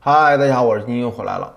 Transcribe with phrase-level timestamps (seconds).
[0.00, 1.52] 嗨，大家好，我是金又回来了。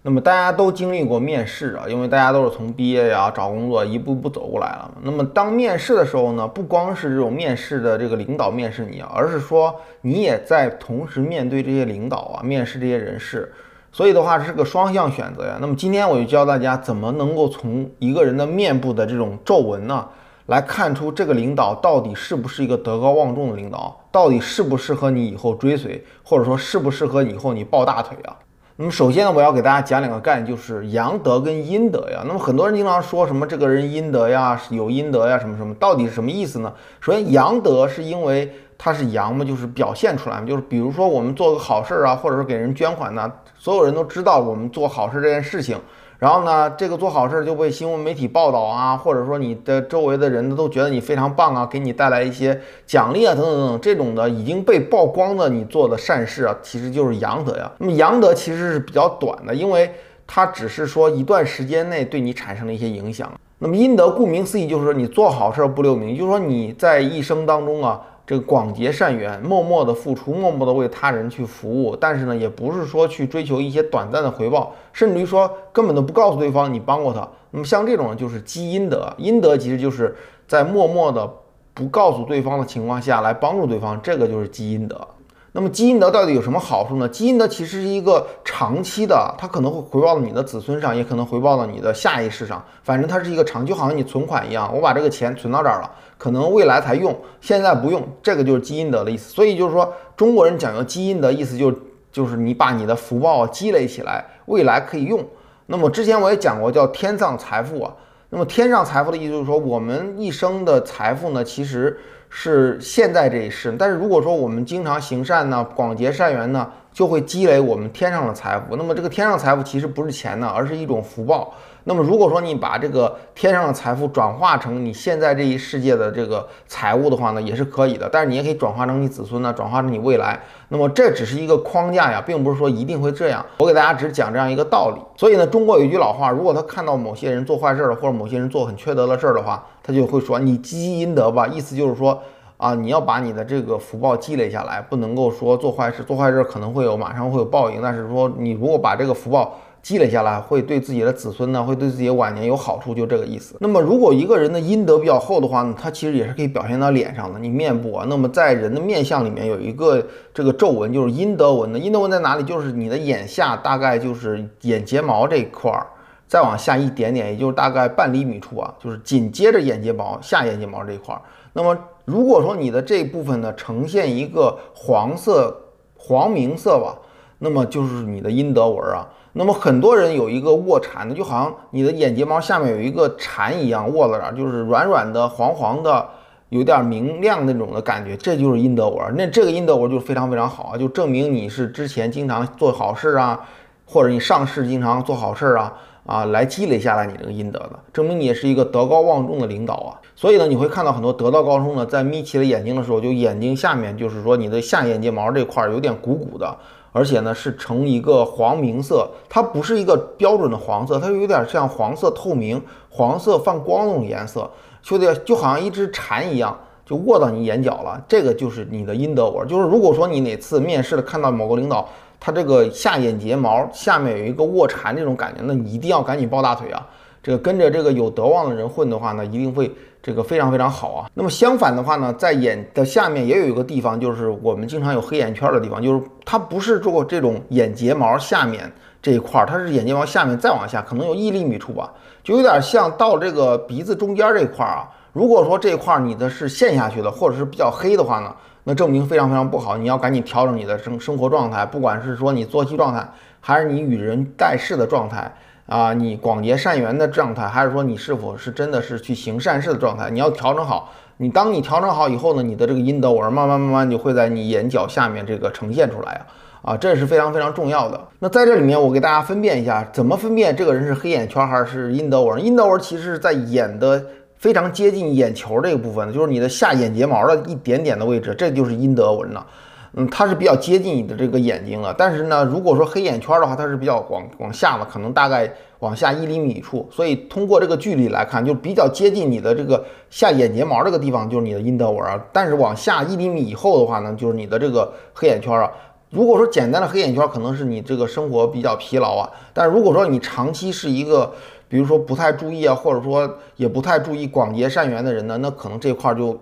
[0.00, 4.90] 那么大家都经历过面试啊，因为大家都是从毕业呀、找工作一步步走过来了。
[5.02, 13.52] 那么当面试的时候呢，不光是这种面试的这个领导面试你，而是说你也在同时面对这些领导啊，面试这些人事。
[13.92, 15.58] 所以的话是个双向选择呀。
[15.60, 20.08] 那么今天我就教大家怎么能够从一个人的面部的这种皱纹呢，
[20.46, 28.36] 来看出这个领导到底是不是一个德高望重的领导，到底适不适合你以后追随，或者说适不适合以后你抱大腿啊。
[28.76, 32.24] 那么首先呢，我要给大家讲两个概念，就是阳德跟阴德呀。
[32.26, 36.72] 那么很多人经常说什么这个人阴德呀，有阴德呀，什么什么，到底是什么意思呢？
[37.00, 45.78] 首先，阳德是因为它是阳嘛，就是表现出来嘛，就是比如说我们做个好事啊，或者说给人捐款呢，所有人都知道我们做好事这件事情。
[46.22, 57.68] 然后呢，这个做好事就被新闻媒体报道啊，或者说你的周围的人都觉得你非常棒啊，给你带来一些奖励啊，等等等等，这种的已经被曝光的你做的善事啊，其实就是阳德呀。
[57.78, 59.90] 那么阳德其实是比较短的，因为
[60.24, 63.28] 它只是说一段时间内对你产生了一些影响。
[63.58, 68.00] 那么阴德顾名思义就是说你做好事不留名，就是说你在一生当中啊。
[68.24, 77.28] 这个广结善缘，默默的付出，默默的为他人去服务，但是呢，也不是说去追求一些短暂的回报，甚至于说根本都不告诉对方你帮过他。
[77.50, 80.14] 那么像这种就是积阴德，阴德其实就是
[80.46, 81.28] 在默默的
[81.74, 85.06] 不告诉对方的情况下来帮助对方，这个就是积阴德。
[85.54, 87.06] 那么积阴德到底有什么好处呢？
[87.06, 92.64] 积阴德其实是一个长期的，它可能会回报到你的子孙上，也可能回报到你的下一世上。
[92.82, 99.30] 反正它是一个长，就好像你存款一样，我把这个钱存到这儿了，可能未来才用，现在不用，这个就是积阴德的意思。
[99.30, 101.70] 所以就是说，中国人讲究积阴德，意思就
[102.10, 105.22] 就是你把你的福报积累起来，未来可以用。
[105.66, 107.92] 那么之前我也讲过，叫天葬财富啊。
[108.32, 111.98] 那么天上财富的意思就是说，我们一生的财富呢，其实。
[112.34, 118.74] 是现在这一世，但是如果说我们经常行善呢，广结善缘呢，就会积累我们天上的财富。
[118.74, 121.52] 那么这个天上财富其实不是钱呢，而是一种福报。
[121.84, 128.08] 那么如果说你把这个天上的财富转化成你现在这一世界的这个财物的话呢，也是可以的。
[128.10, 130.40] 但是你也可以转化成你子孙呢，转化成你未来。
[130.68, 133.44] 那么这只是一个框架呀，并不是说一定会这样。
[133.58, 135.00] 我给大家只讲这样一个道理。
[135.16, 141.46] 所以呢，中国有一句老话，如果他看到某些人做坏事了，或者某些人做很缺德的事儿的话，他就会说你积阴德吧。
[141.46, 142.22] 意思就是说
[142.58, 147.82] 啊，你要把你的这个福报积累下来，不能够说做坏事，做坏事可能会有马上会有报应。
[147.82, 153.56] 但是说你如果把这个福报，积累下来会对自己的子孙呢，会对自己的晚年有好处，就这个意思。
[153.58, 158.06] 那么如果一个人的阴德比较厚的话呢，他其实也是可以表现到脸上的，你面部啊。
[158.08, 161.78] 那么在人的面相里面有一个这个皱纹，就是阴德纹的。
[161.78, 162.44] 阴德纹在哪里？
[162.44, 165.84] 就是你的眼下，大概就是眼睫毛这一块儿，
[166.28, 171.20] 再往下一点点，也就是大概半厘米处啊，就是紧接着眼睫毛下眼睫毛这一块儿。
[171.52, 175.54] 那么如果说你的这部分呢呈现一个黄色、
[175.96, 176.96] 黄明色吧，
[177.42, 179.04] 那么就是你的阴德纹啊。
[179.32, 186.06] 那么很多人有一个卧蚕的，就好像你的眼睫毛下面有一个蚕一样卧在那儿，就是软软的、黄黄的，
[186.50, 189.16] 有点明亮那种的感觉，这就是阴德纹。
[189.16, 193.40] 那这个阴德纹就非常非常好啊，就证明你是之前经常做好事啊，
[193.86, 195.72] 或者你上世经常做好事啊
[196.04, 199.98] 啊，来积累下来你这个阴德的，证明你也是一个德高望重的领导啊。
[200.14, 206.54] 所以呢，你会看到很多德道高僧呢，在眯起了眼睛的时候，就眼睛下面就是说你的下眼睫毛这块有点鼓鼓的。
[206.92, 214.48] 而且呢，是呈一个黄明色，它不是一个标准的黄色，它有点像黄色透明、黄色泛光那种颜色，
[214.82, 217.98] 兄弟就好像一只蝉一样，就卧到你眼角了。
[218.06, 219.48] 这个就是你的阴德纹。
[219.48, 221.88] 就是如果说你哪次面试的看到某个领导，
[222.20, 226.86] 他这个下眼睫毛下面有一个卧蚕这种感觉，那你一定要赶紧抱大腿啊！
[227.22, 229.70] 这个跟着这个有德望的人混的话呢，一定会。
[230.04, 231.08] 这个非常非常好啊。
[231.14, 238.68] 那么相反的话呢，在眼的下面也有一个地方，就是我们经常有黑眼圈的地方，就是它不是做这种眼睫毛下面
[239.00, 241.88] 这一块，它是眼睫毛下面再往下，可能有一厘米处吧，
[242.24, 244.90] 就有点像到这个鼻子中间这一块啊。
[245.12, 248.34] 如果说这一块你的是陷下去的，或者是比较黑的话呢，
[248.64, 253.08] 那证明非常非常不好，你要赶紧调整你的生生活状态，不管是说你作息状态，
[253.40, 255.32] 还是你与人待事的状态。
[255.72, 260.10] 啊，你广结善缘的状态，还是说你是否是真的是去行善事的状态？
[260.10, 260.92] 你要调整好。
[261.16, 268.00] 你当你调整好以后呢，你的这个阴德纹慢慢慢慢就会在你眼角下面这个呈现出来啊啊，这是非常非常重要的。
[268.18, 272.44] 那在这里面，我给大家分辨一下，怎么分辨这个人是黑眼圈还是阴德纹？
[272.44, 274.04] 阴德纹其实是在眼的
[274.36, 279.46] 非常接近眼球这个部分，就是你的下眼睫毛的一点点的位置，这就是阴德纹了。
[279.94, 292.18] 嗯，它是比较接近你的这个眼睛了，但是呢，如果说黑眼圈的话，它是比较往往下了，可能大概往下一厘米处，所以通过这个距离来看，就比较接近你的这个下眼睫毛这个地方，就是你的阴德纹啊。
[292.32, 295.70] 但是往下一厘米以后的话呢，就是你的这个黑眼圈啊。
[296.08, 301.30] 如果说简单的黑眼圈可能是你这个生活比较疲劳啊，但如果说你长期是一个，
[301.68, 306.40] 比如说不太注意啊，或者说也不太注意广结善缘的人呢，那可能这块就。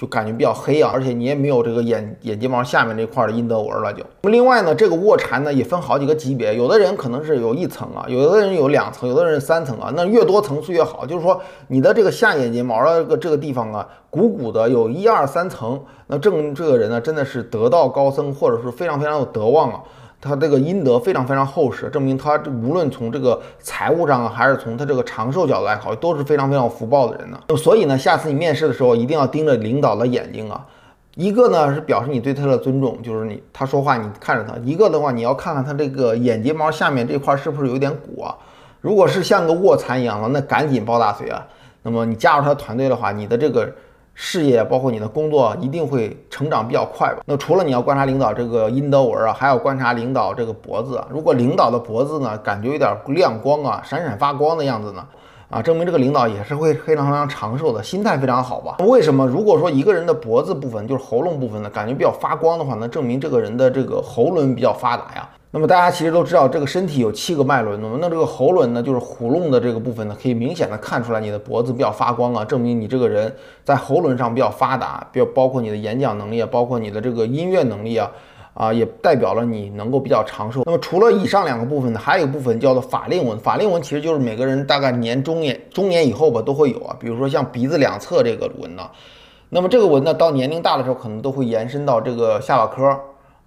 [0.00, 3.92] 就感觉比较黑啊，而且你也没有这个眼眼睫毛下面这块的阴德纹了。
[3.92, 9.92] 就那么另外呢，这个卧蚕呢也分好几个级别，有的人可能是有一层啊，有的人有两层，有的人三层啊。
[9.94, 11.38] 那越多层次越好，就是说
[11.68, 19.82] 你的这个下眼睫毛的这个这个地方啊，鼓鼓的有一二三层，那证明这个人呢真的是得道高僧，或者是非常非常有德望啊。
[20.20, 27.40] 他这个阴德非常非常厚实，证明他无论从这个财务上啊，还是从他这个长寿角度来考虑，都是非常非常福报的人呢。
[27.56, 30.66] 所以呢，下次你面试的时候一定要盯着领导的眼睛啊。
[31.14, 38.36] 一个呢是表示你对他的尊重，就是你他说话你看着他；一个的话，你要看看他这个眼睫毛下面这块是不是有点鼓啊。
[38.80, 41.46] 如果是像个卧蚕一样的，那赶紧抱大腿啊。
[41.82, 43.72] 那么你加入他团队的话，你的这个。
[44.14, 47.22] 事业包括你的工作一定会成长比较快吧？
[47.24, 51.02] 那除了你要观察领导这个阴德纹啊，还要观察领导这个脖子。
[51.08, 55.06] 如果领导的脖子呢，感觉有点亮光啊，闪闪发光的样子呢，
[55.48, 58.76] 啊，证明这个领导也是会非常非常长寿的，心态非常好吧？
[58.84, 59.26] 为什么？
[59.26, 65.28] 如果说一个人的脖子部分就是喉咙部分呢，感觉比较发光的话，那证明这个人的这个喉轮比较发达呀。
[65.52, 78.08] 那么大家其实都知道，这个身体有七个脉轮，那么那这个喉轮呢，就是喉咙的这个部分呢，可以明显的看出来你的脖子比较发光啊，证明你这个人在喉轮上比较发达，比包括你的演讲能力啊，包括你的这个音乐能力啊，
[78.54, 80.62] 啊，也代表了你能够比较长寿。
[80.66, 88.88] 那么除了以上两个部分呢，还有一部分叫做法令纹，法令纹其实就是每个人大概年中年中年以后吧都会有啊，比如说像鼻子两侧这个纹呢，
[89.48, 92.96] 那么这个纹呢到年龄大的时候可能都会延伸到这个下巴颏。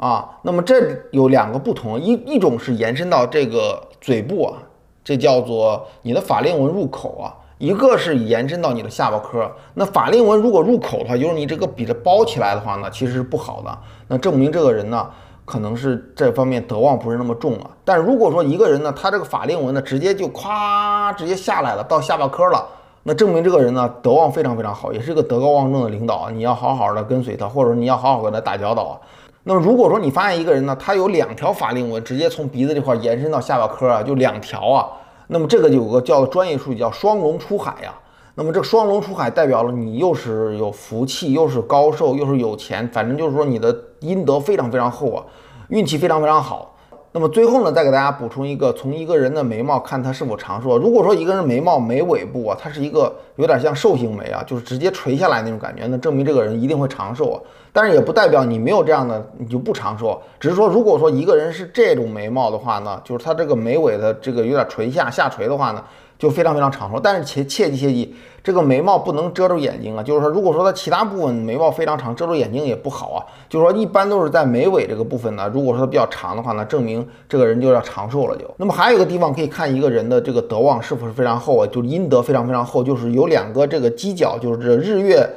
[0.03, 0.75] 啊，那么这
[1.11, 4.57] 有两个不同，一一种是延伸到这个嘴部啊，
[5.01, 9.50] 这叫做你的法令纹入口啊；一个是延伸到你的下巴颏。
[9.75, 13.77] 那法令纹如果入口的话，就是你这个比着包起来的话呢，其实是不好的。
[14.09, 15.09] 那证明这个人呢，
[15.45, 17.69] 可能是这方面德望不是那么重啊。
[17.85, 22.67] 但如果说一个人呢，他这个法令纹呢，直接就咵直接下来了，到下巴颏了，
[23.03, 26.29] 那证明这个人呢，德望非常非常好，也是一个德高望重的领导。
[26.29, 28.99] 你要好好的跟随他，或者你要好好跟他打交道啊。
[29.45, 34.88] 那么如果说你发现一个人呢，他有两条法令纹直接从鼻子这块延伸到下巴颏啊，就两条啊，
[35.28, 37.94] 那么这个有个叫专业术语叫双龙出海呀。
[38.36, 45.24] 那么这双龙出海代表了你又是有福气，又是高寿，又是有钱，反正就是说你的阴德非常非常厚啊，
[45.68, 46.72] 运气非常非常好。
[47.15, 50.80] 那么最后呢，再给大家补充一个，从一个人的眉毛看他是否长寿。
[50.80, 57.38] 如果说一个人眉毛眉尾部啊，它是一个有点像寿星眉啊，就是直接垂下来那种感觉，那证明这个人一定会长寿啊。
[57.71, 65.83] 但是也不代表你没有这样的你就不长寿，只是说如果说一个人是这种眉毛的话呢，就是他这个眉尾的这个有点垂下下垂的话呢。
[66.23, 70.01] 就非常非常长寿，但是切切记切记，这个眉毛不能遮住眼睛啊。
[70.01, 73.19] 就是说，如果说它其他部分眉毛非常长，遮住眼睛也不好啊。
[73.49, 75.51] 就是说，一般都是在眉尾这个部分呢。
[75.53, 78.37] 如果说它比较长的话呢，证明这个人就要长寿了。
[78.37, 85.29] 就那么还有一个地方可以看一个人的这个德望是否是非常厚啊，就是阴德非常非常厚，就是有两个这个犄角，就是这日月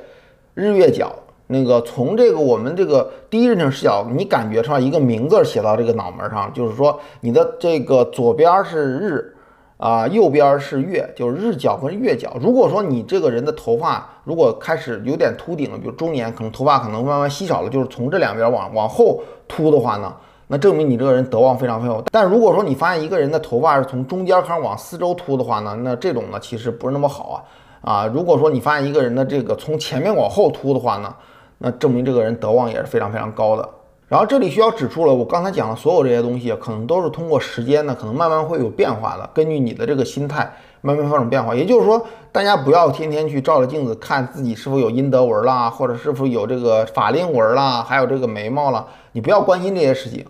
[0.55, 1.13] 日月角。
[1.49, 9.33] 那个从这个我们这个第一人称视角，你感觉上一个名字写到这个脑门上，就是说你的这个左边是日。
[9.79, 12.35] 啊，右边是月，就是日角跟月角。
[12.41, 20.15] 如果说你这个人的头发如果开始有点秃顶了，比如中年，可能头发可能慢慢稀少了，就是从这两边往往后秃的话呢，
[20.47, 22.03] 那证明你这个人德望非常非常。
[22.11, 27.45] 但如果说你发现一个人的头发是从中间开始往四周秃的话呢，那这种呢其实不是那么好
[27.83, 28.07] 啊啊。
[28.07, 31.15] 如果说你发现一个人的这个从前面往后秃的话呢，
[31.59, 33.69] 那证明这个人德望也是非常非常高的。
[34.09, 39.29] 然后这里需要指出了，我刚才讲的所有这些东西，可能都是通过时间呢，可能慢慢会有变化的。
[39.35, 40.49] 根据你的这个心态，
[40.81, 41.53] 慢慢发生变化。
[41.53, 50.25] 也就是说，大家不要天天去照着镜子看自己是否有阴德纹啦，或者是否有这个法令纹啦，还有这个眉毛啦，你不要关心这些事情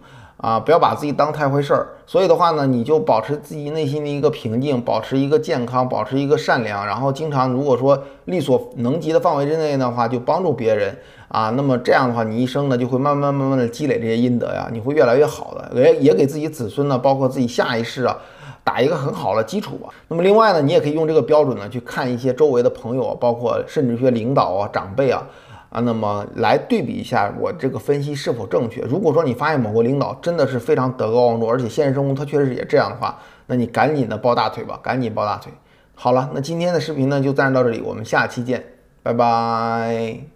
[0.47, 1.89] 啊，不要把自己当太回事儿。
[2.07, 10.97] 所以的话呢，你就保持自己内心的一个平静，保持一个健康，保持一个善良，然后经常如果说力所能及的范围之内的话，就帮助别人。
[11.27, 18.17] 啊，那么这样的话，你一生呢就会慢慢慢慢的积累这些阴德呀，你会越来越好的，也也给自己子孙呢，包括自己下一世啊，
[18.63, 19.89] 打一个很好的基础吧。
[20.07, 25.27] 那么另外呢，你也可以用这个标准呢去看一些周围的朋友，包括甚至一些领导啊、长辈啊，
[25.77, 28.81] 啊，那么来对比一下我这个分析是否正确。
[28.81, 35.53] 如果说你发现某个领导真的是非常德高望重，而且现实生活他确实也这样的话，那你赶紧的抱大腿吧，赶紧抱大腿。
[35.95, 38.65] 好了，那今天的视频呢就暂时到这里，我们下期见，
[39.03, 40.36] 拜拜。